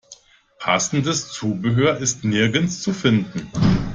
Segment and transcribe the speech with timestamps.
[0.57, 3.47] Passendes Zubehör ist nirgends zu finden.